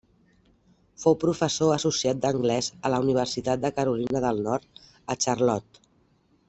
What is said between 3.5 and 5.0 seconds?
de Carolina del Nord